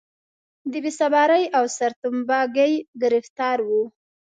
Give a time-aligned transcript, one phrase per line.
[0.71, 3.69] د بې صبرۍ او سرتمبه ګۍ ګرفتار و.